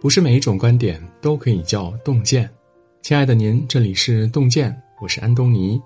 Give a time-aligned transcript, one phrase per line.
[0.00, 2.48] 不是每一种观点都可以叫洞见。
[3.02, 5.78] 亲爱的您，这里是洞见，我是安东尼。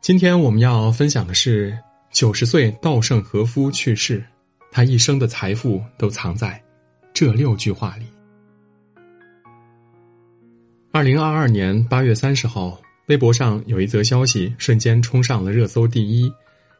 [0.00, 1.78] 今天我们要分享的是
[2.10, 4.24] 九十岁稻盛和夫去世，
[4.72, 6.60] 他一生的财富都藏在
[7.14, 8.06] 这六句话里。
[10.90, 12.76] 二零二二年八月三十号，
[13.06, 16.32] 微博上有一则消息瞬间冲上了热搜第一：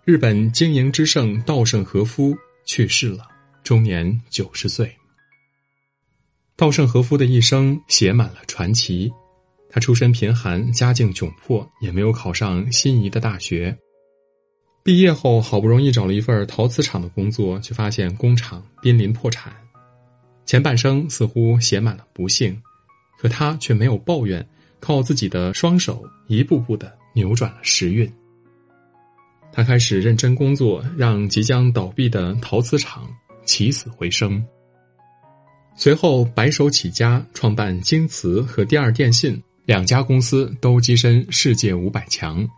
[0.05, 3.24] 日本经营之圣稻盛和夫去世了，
[3.62, 4.92] 终年九十岁。
[6.56, 9.12] 稻盛和夫的一生写满了传奇。
[9.69, 13.77] 他出身贫寒，家境窘迫，也没有考上心仪的大学。
[14.82, 19.52] 毕业后，好不容易找了一份陶瓷厂的工作，却发现工厂濒临破产。
[20.46, 22.59] 前半生似乎写满了不幸，
[23.18, 24.46] 可他却没有抱怨，
[24.80, 28.10] 靠自己的双手一步步的扭转了时运。
[29.52, 33.07] 他开始认真工作，让即将倒闭的陶瓷厂
[33.45, 34.43] 起死回生。
[35.77, 42.49] 随后，白手起家，创办京瓷和第二电信两家公司，都跻身世界五百强。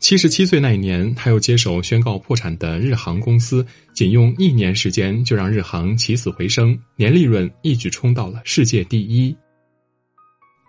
[0.00, 9.36] 七十七岁那一年，他又接手宣告破产的日航公司，仅用一年时间就让日航起死回生，年利润一举冲到了世界第一。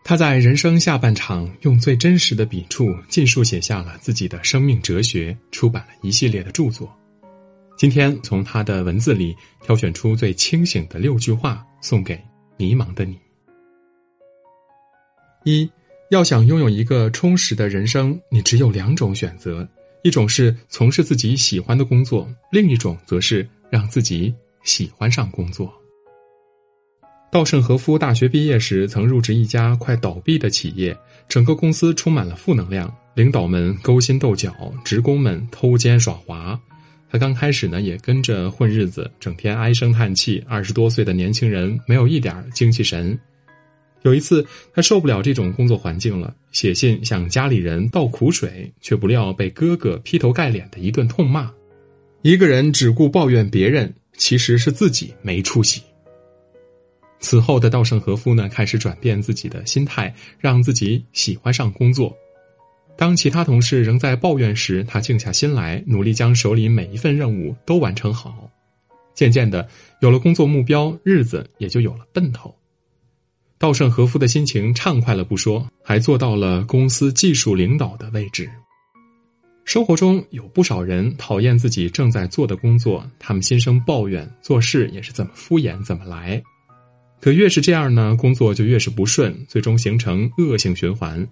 [0.03, 6.93] 他在人生下半场，用最真实的笔触，尽数写下了自己的生命哲学，出版了一系列的著作。
[7.83, 12.17] 今天从他的文字里挑选出最清醒的六句话，送给
[12.55, 13.19] 迷茫的你。
[15.43, 15.69] 一，
[16.09, 19.67] 要想拥有一个充实的人生，你只有两种选择：
[20.01, 25.69] 一种是从事自己喜欢的工作，另一种则是让自己喜欢上工作。
[27.29, 34.53] 稻盛和夫大学毕业时曾入职一家快倒闭的企业，整个公司充满了负能量，领导们勾心斗角，
[34.85, 36.57] 职工们偷奸耍滑。
[37.13, 40.43] 他刚开始呢，也跟着混日子，整天唉声叹气。
[40.47, 43.15] 二十多岁的年轻人没有一点精气神。
[44.01, 51.53] 有一次，他受不了这种工作环境了，写信向家里人倒苦水，却不料被哥哥劈头盖脸的一顿痛骂。
[52.23, 55.83] 一个人只顾抱怨别人，其实是自己没出息。
[57.19, 62.11] 此后的稻盛和夫呢，开始转变自己的心态，让自己喜欢上工作。
[62.95, 68.49] 当其他同事仍在抱怨时，他静下心来，努力将手里每一份任务都完成好。
[69.15, 69.67] 渐渐的，
[70.01, 72.53] 有了工作目标，日子也就有了奔头。
[73.57, 78.49] 稻盛和夫的心情畅快了不说，还做到了公司技术领导的位置。
[79.65, 86.41] 生活中有不少人讨厌自己正在做的工作，他们心生抱怨，做事也是怎么敷衍怎么来。
[87.21, 91.25] 可越是这样呢，工作就越是不顺，最终形成恶性循环。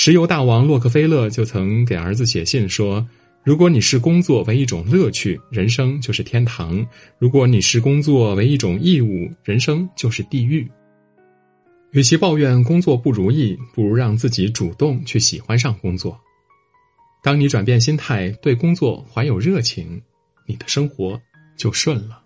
[0.00, 3.04] 石油大王洛克菲勒就曾给儿子写信说
[3.42, 6.86] ：“如果你视工作为一种乐趣，人生就是天堂；
[7.18, 10.70] 如果你视工作为一种义务，人生就是地狱。
[11.90, 16.16] 与其抱怨工作不如意，不如让自己主动去喜欢上工作。
[17.20, 20.00] 当你转变心态，对工作怀有热情，
[20.46, 21.20] 你的生活
[21.56, 22.22] 就顺了。”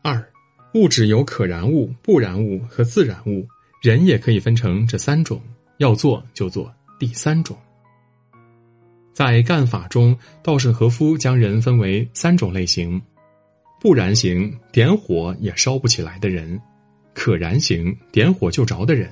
[0.00, 0.32] 二，
[0.72, 3.46] 物质有可燃物、不燃物和自燃物。
[3.86, 5.40] 人也可以分成这三种，
[5.76, 7.56] 要做就做第三种。
[9.12, 13.00] 在干法中，稻盛和夫将人分为三种类型：
[13.80, 16.58] 不燃型，点火也烧不起来的人；
[17.14, 19.08] 可燃型，点火就着的人；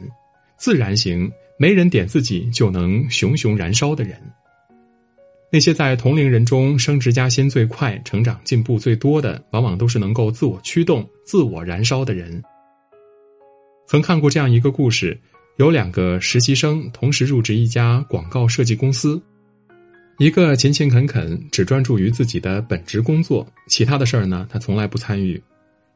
[0.57, 4.21] 自燃型，没人点自己就能熊熊燃烧的人。
[5.53, 12.43] 那些在同龄人中升职加薪最快、成长进步最多的，往往都是能够自我驱动、自我燃烧的人。
[13.87, 15.19] 曾看过这样一个故事：
[15.57, 19.21] 有两个实习生同时入职一家广告设计公司，
[20.19, 25.39] 一个勤勤恳恳，只专注于自己的本职工作，其他的事儿呢，他从来不参与；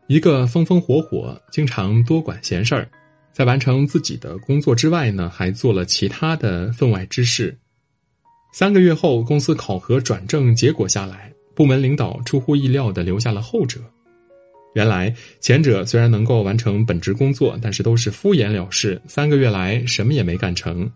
[0.06, 2.88] 一个风风火火，经常多管闲事儿，
[3.32, 7.56] 在完成自己的工作之外呢，还做了其他的分外之事。
[8.52, 13.80] 三个月后，公司考核转正结果下来，部门领导出乎意料的留下了后者。
[14.78, 20.88] 原来前者虽然能够完成本职工作，但是都是敷衍了事，三个月来什么也没干成；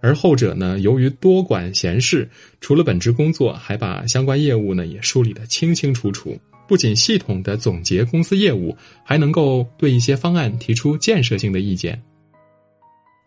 [0.00, 2.28] 而后者呢，由于多管闲事，
[2.60, 6.36] 除了本职工作，还把相关业务呢也梳理得清清楚楚，
[6.66, 12.02] 不仅系统的总结公司业务，还能够对一些方案提出建设性的意见。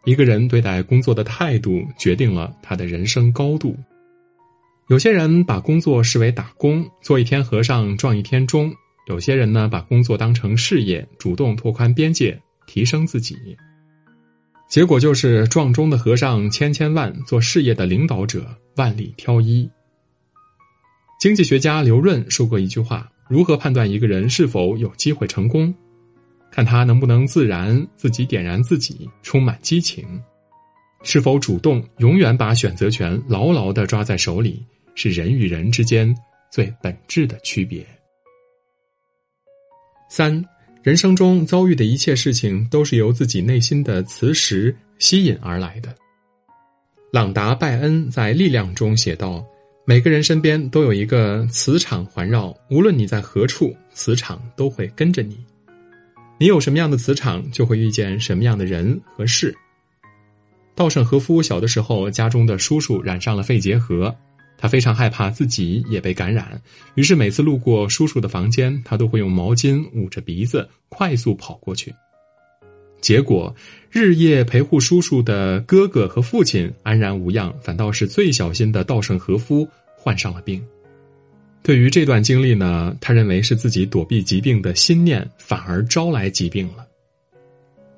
[0.03, 3.73] 一个人对待工作的态度，决定了他的人生高度。
[4.89, 8.69] 有些人把工作视为打工，做一天和尚撞一天钟。
[9.07, 13.37] 有些人呢，把工作当成事业，主动拓宽边界，提升自己。
[14.67, 18.47] 结果就是撞钟的和尚千千万，做事业的领导者
[18.77, 19.69] 万里挑一。
[21.19, 25.73] 经济学家刘润说过一句话：“如何判断一个人是否有机会成功？
[26.51, 30.03] 看他能不能自然自己点燃自己，充满激情，
[31.03, 34.65] 是否主动，永远把选择权牢牢的抓在手里，
[34.95, 36.13] 是人与人之间
[36.51, 37.85] 最本质的区别。
[40.07, 40.43] 三，
[40.83, 45.93] 人生中遭遇的一切事情都是由自己内心的磁石吸引而来的。
[47.11, 49.43] 朗达·拜恩在《力量》中写道
[49.85, 55.37] ：“每个人身边都有一个磁场环绕，无论你在何处，磁场都会跟着你。
[56.37, 59.55] 你有什么样的磁场，就会遇见什么样的人和事。”
[60.75, 64.13] 稻盛和夫小的时候，家中的叔叔染上了肺结核。
[64.57, 66.61] 他非常害怕自己也被感染，
[66.95, 71.93] 于是每次路过叔叔的房间，他都会用毛巾捂着鼻子，快速跑过去。
[73.01, 73.53] 结果，
[73.91, 80.63] 日夜陪护叔叔的哥哥和父亲安然无恙，反倒是最小心的稻盛和夫患上了病。
[81.61, 86.85] 对于这段经历呢，他认为是自己躲避疾病的心念反而招来疾病了。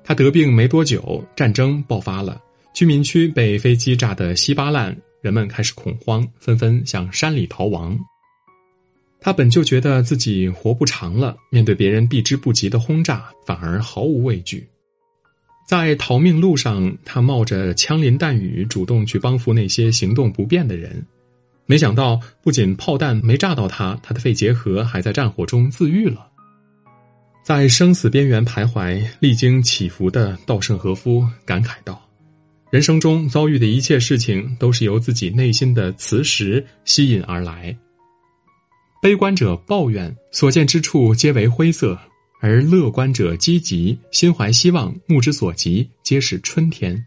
[0.04, 2.40] 他得病没多久，战争爆发了，
[2.74, 4.96] 居民区被飞机炸得稀巴烂。
[5.20, 7.98] 人们开始恐慌，纷纷向山里逃亡。
[9.20, 14.66] 他本就觉得自己活不长了，面对别人避之不及的轰炸，反而毫无畏惧。
[15.66, 21.04] 在逃命路上，他冒着枪林弹雨，主动去帮扶那些行动不便的人。
[21.66, 26.26] 没想到，不仅炮弹没炸到他，他的肺结核还在战火中自愈了。
[27.44, 32.07] 在生死边缘徘徊、历经起伏的稻盛和夫感慨道。
[32.70, 37.74] 人生中遭遇的一切事情，都是由自己内心的磁石吸引而来。
[39.00, 41.98] 悲观者抱怨所见之处皆为灰色，
[42.40, 47.02] 而乐观者积极，心怀希望，目之所及皆是春天。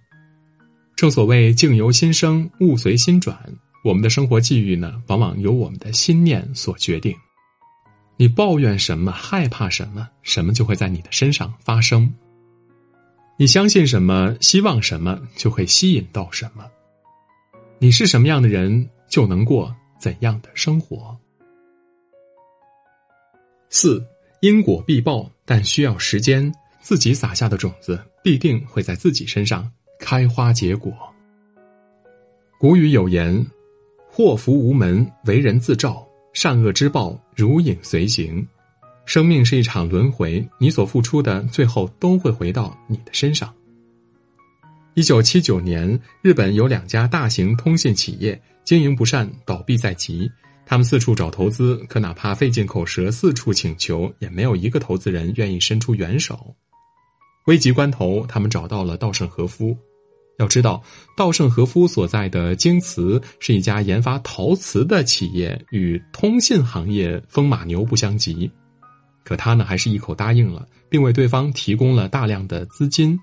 [0.95, 3.37] 正所谓境由心生，物随心转。
[3.83, 7.15] 我们的生活际遇呢，往往由我们的心念所决定。
[8.17, 12.11] 你抱怨什么，害怕什么，什么就会在你的身上发生。
[13.41, 16.63] 你相信什么，希望什么，就会吸引到什么。
[17.79, 21.17] 你是什么样的人，就能过怎样的生活。
[23.67, 24.05] 四
[24.41, 26.53] 因果必报，但需要时间。
[26.81, 29.67] 自己撒下的种子，必定会在自己身上
[29.97, 30.93] 开花结果。
[32.59, 33.43] 古语有言
[34.07, 38.47] ：“祸福无门，为人自照；善恶之报，如影随形。”
[39.05, 43.53] 生命是一场轮回，你所付出的最后都会回到你的身上。
[44.93, 50.29] 一九七九年，日本有两家大型通信企业经营不善，倒闭在即。
[50.65, 56.55] 他们四处找投资，可哪怕费尽口舌四处请求，也没有一个投资人愿意伸出援手。
[57.47, 59.75] 危急关头，他们找到了稻盛和夫。
[60.37, 60.81] 要知道，
[61.17, 68.49] 稻盛和夫所在的京瓷是一家研发陶瓷的企业，与通信行业风马牛不相及。
[69.23, 73.19] 可他呢，还是一口答应了，并为对方提供了大量的资金。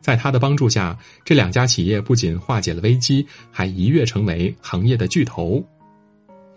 [0.00, 5.64] 在他的帮助下，这两家企业不仅化解了危机，还一跃成为行业的巨头。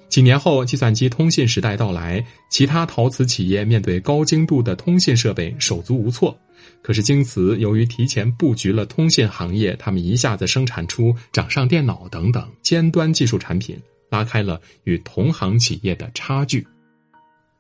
[0.08, 6.38] 几年后，计算机通信时代到来，其他陶瓷企业面对高精度的通信设备手足无措。
[6.82, 13.80] 可是京瓷由于提前布局了通信行业，他们一下子生产出掌上电脑等等尖端技术产品，
[14.10, 16.66] 拉开了与同行企业的差距。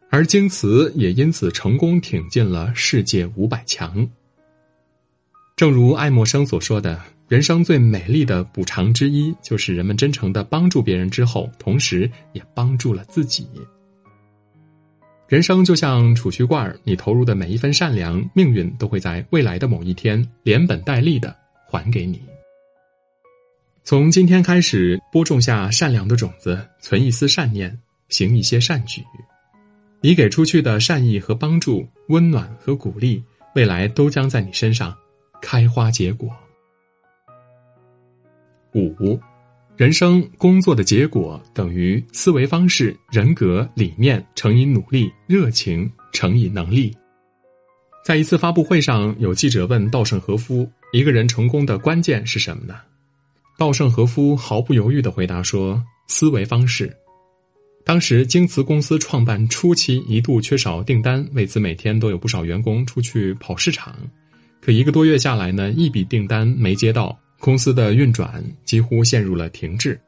[0.09, 4.07] 而京瓷也因此成功挺进了世界五百强。
[5.55, 13.47] 正如爱默生所说的：“人生最美丽的补偿之一，就是人们真诚的帮助别人之后，同时也帮助了自己。”
[15.27, 21.35] 人生就像储蓄罐你投入的每一分善良，命运都会在未来的某一天连本带利的
[21.67, 22.19] 还给你。
[23.83, 29.03] 从今天开始，播种下善良的种子，存一丝善念，行一些善举。
[30.01, 33.21] 你给出去的善意和帮助、温暖和鼓励，
[33.53, 34.95] 未来都将在你身上
[35.41, 36.29] 开花结果。
[38.73, 39.19] 五，
[39.75, 46.95] 人生工作的结果等于思维方式、人格、理念乘以努力、热情乘以能力。
[48.05, 52.75] 在一次发布会上，有记者问稻盛和夫：“一个人成功的关键是什么呢？”
[53.59, 56.95] 稻盛和夫毫不犹豫的回答说：“思维方式。”
[57.89, 63.95] 当时京瓷公司创办初期一度缺少订单，为此每天都有不少员工出去跑市场。
[64.61, 69.99] 可一个多月下来呢，一笔订单没接到，公司的运转几乎陷入了停滞。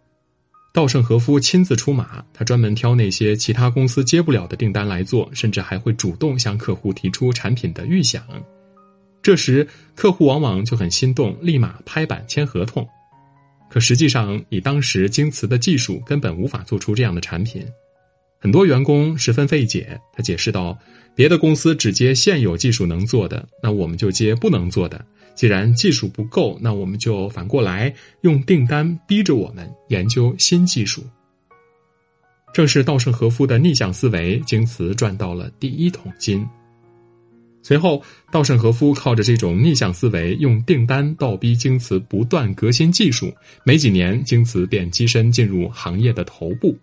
[0.71, 8.23] 稻盛和夫亲自出马，他专门挑那些其他公司接不了的订单来做，甚至还会主动向客户提出产品的预想。
[9.23, 12.87] 这时客户往往就很心动，立马拍板签合同。
[13.71, 17.65] 可实际上，以当时京瓷的技术，根本无法做出这样的产品。
[18.37, 19.97] 很多员工十分费解。
[20.11, 20.77] 他解释道
[21.15, 25.05] ：“别的公司只接现有技术能做的，那我们就接不能做的。
[25.35, 31.01] 既然技术不够，那我们就反过来用订单逼着我们研究新技术。”
[32.53, 36.45] 正是稻盛和夫的逆向思维，京瓷赚到了第一桶金。
[37.63, 38.01] 随后，
[38.31, 43.31] 稻盛和夫靠着这种逆向思维，用订单倒逼京瓷不断革新技术。
[43.63, 46.75] 没几年，京瓷便跻身进入行业的头部。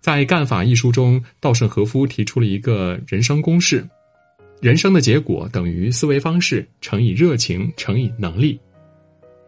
[0.00, 3.86] 在《干法》一书中，稻盛和夫提出了一个人生公式：
[4.62, 8.58] 人生的结果等于思维方式乘以热情乘以能力。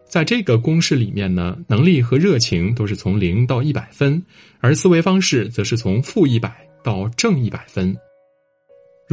[0.07, 4.23] 在这个公式里面呢，能力和热情都是从零到一百分，
[4.59, 7.97] 而思维方式则是从负一百到正一百分。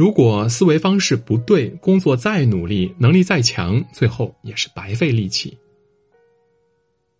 [0.01, 5.55] 如果思维方式不对，工作再努力，能力再强，最后也是白费力气。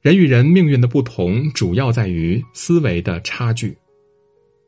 [0.02, 3.78] 人与人命运的不同，主要在于思维的差距。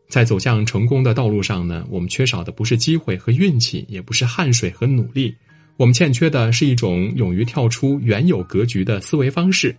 [0.10, 5.36] 在走向成功的道路上呢，我们缺少的不是机会和运气，也不是汗水和努力。
[5.78, 9.76] 我们欠缺的是一种勇于跳出原有格局的思维方式。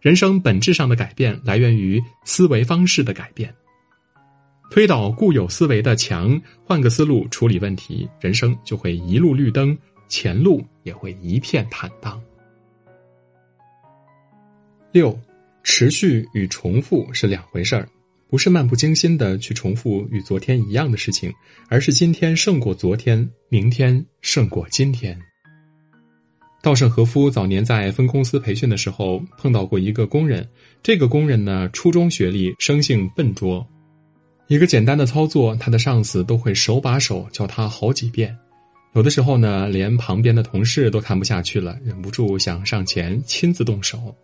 [0.00, 3.54] 人生本质上的改变来源于思维方式的改变。
[4.72, 9.76] 推倒固有思维的墙，换个思路处理问题，人生就会一路绿灯，
[10.08, 12.18] 前路也会一片坦荡。
[14.90, 15.14] 六，
[15.62, 17.86] 持续与重复是两回事儿。
[18.30, 21.30] 不是漫不经心的去重复与昨天一样的事情，
[21.68, 25.20] 而是今天胜过昨天，明天胜过今天。
[26.62, 30.48] 稻盛和夫早年在分公司培训的时候碰到过一个工人，
[30.82, 33.66] 这个工人呢初中学历，生性笨拙，
[34.52, 38.36] 一个简单的操作，他的上司都会手把手教他好几遍，
[38.92, 44.14] 有的时候呢连旁边的同事都看不下去了，忍不住想上前亲自动手。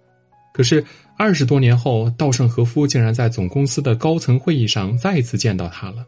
[0.52, 0.84] 可是
[1.16, 6.04] 二十多年后，稻盛和夫竟然在总公司的高层会议上再次见到他了。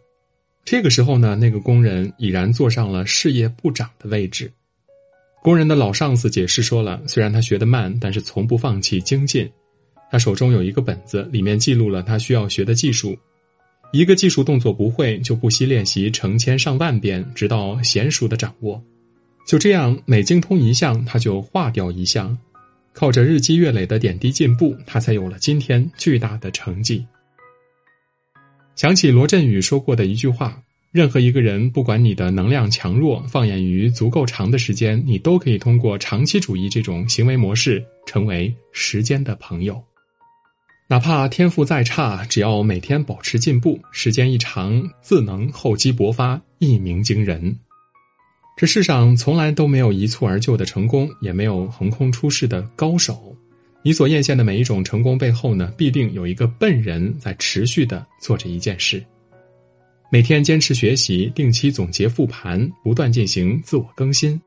[0.67, 4.53] 这个时候呢，那个工人已然坐上了事业部长的位置。
[5.43, 9.51] 工人的老上司解释说了，虽然他学得慢，但是从不放弃精进。
[10.11, 13.17] 他手中有一个本子，里面记录了他需要学的技术。
[13.93, 18.81] 一个技术动作不会，就不惜练习成千上万遍，直到娴熟的掌握。
[19.47, 22.37] 就这样，每精通一项，他就划掉一项。
[22.93, 27.05] 靠着日积月累的点滴进步，他才有了今天巨大的成绩。
[28.77, 30.61] 想起罗振宇说过的一句话
[30.93, 39.83] ：“任何一个人，不管你的能量强弱，放眼于足够长的时间，你都可以通过长期主义这种行为模式，成为时间的朋友。
[40.91, 47.57] 哪怕天赋再差，只要每天保持进步，时间一长，自能厚积薄发，一鸣惊人。”
[48.59, 53.33] 这世上从来都没有一蹴而就的成功，也没有横空出世的高手。
[53.85, 59.01] 你所艳羡的每一种成功背后呢，必定有一个笨人在持续的做着一件事。
[60.11, 64.39] 每天坚持学习，定期总结复盘，不断进行自我更新。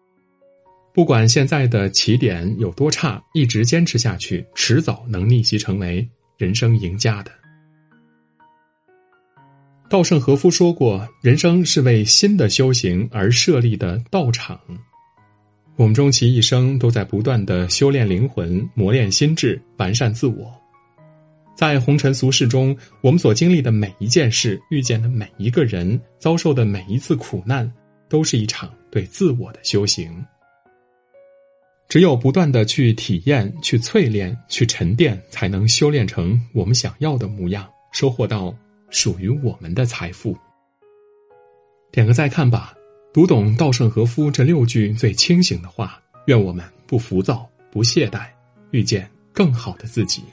[0.94, 6.06] 不管现在的起点有多差，一直坚持下去，迟早能逆袭成为
[6.38, 7.32] 人生赢家的。
[9.90, 14.60] 稻盛和夫说过：“人生是为新的修行而设立的道场。”
[15.76, 20.52] 我们终其一生都在不断的修炼灵魂、磨练心智、完善自我。
[21.56, 27.72] 在红尘俗世中，我们所经历的每一件事、遇见的每一个人、遭受的每一次苦难，
[28.10, 30.12] 都是一场对自我的修行。
[31.94, 38.52] 只有不断的去体验、去淬炼、去沉淀，才能修炼成我们想要的模样，收获到。
[38.90, 40.36] 属于我们的财富。
[41.92, 42.74] 点个再看吧，
[43.14, 46.02] 读懂稻盛和夫这六句最清醒的话。
[46.26, 48.26] 愿我们不浮躁，不懈怠，
[48.72, 50.24] 遇见更好的自己。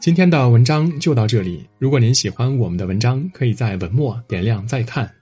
[0.00, 1.66] 今天的文章就到这里。
[1.78, 5.12] 如果您喜欢我们的文章，可以在文末点亮再看。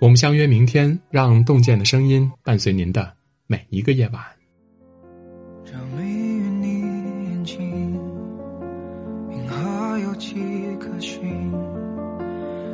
[0.00, 3.13] 我们相约明天，让洞见的声音伴随您的
[3.46, 4.22] 每一个夜晚。
[5.64, 6.80] 着迷于你
[7.30, 7.60] 眼睛
[9.30, 10.34] 银河有几
[10.76, 11.52] 颗星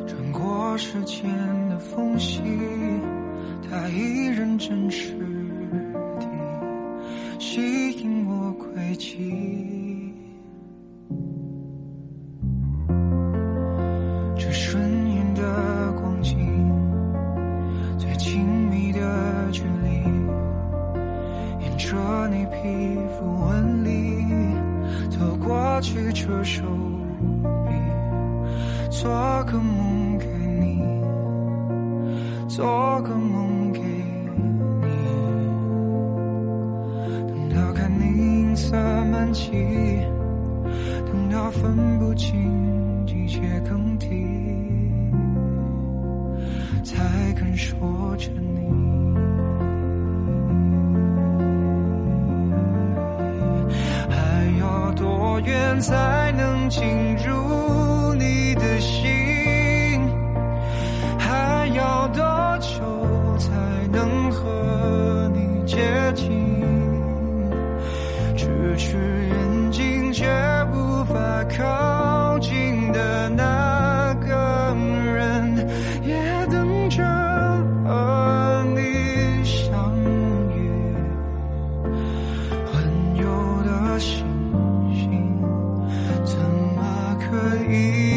[0.06, 1.24] 穿过时间
[1.68, 2.40] 的缝隙
[3.68, 5.12] 他依然真实
[6.18, 6.26] 地
[7.38, 9.79] 吸引我轨迹
[55.44, 57.49] 远才能进入
[87.70, 88.09] 可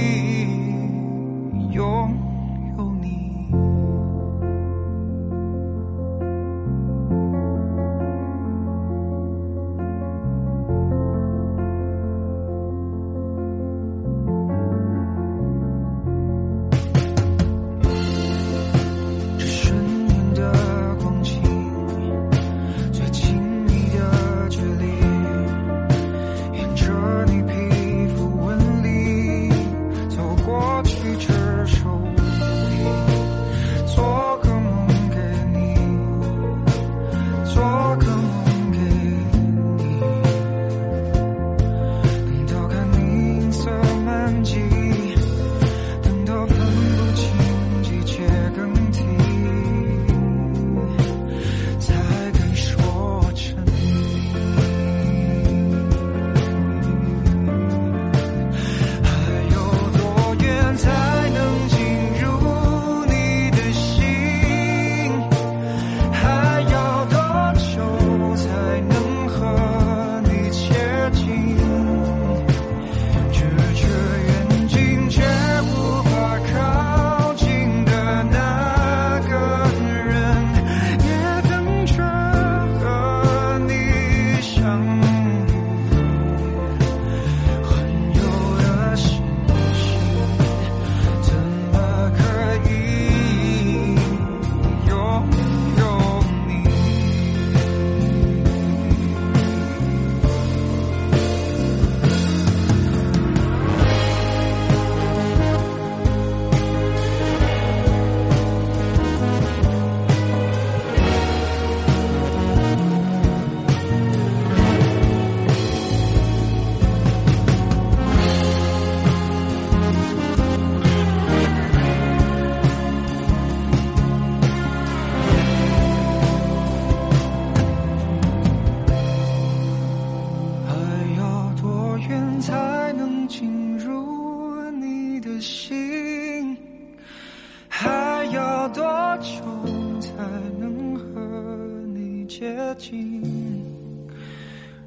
[142.75, 143.21] 静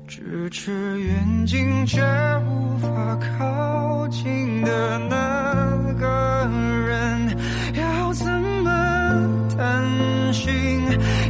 [0.08, 2.00] 咫尺远近却
[2.48, 6.48] 无法靠近的那个
[6.86, 7.36] 人。
[7.74, 8.26] 要怎
[8.62, 10.82] 么探寻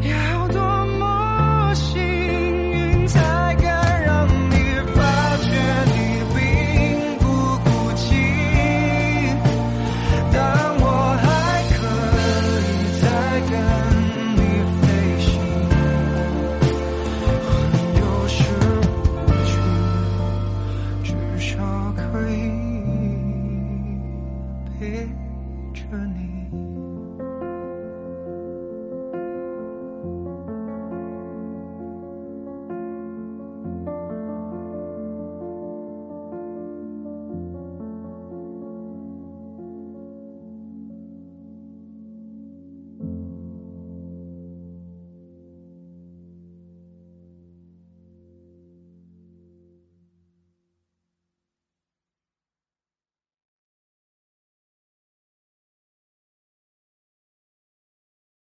[0.02, 0.45] 要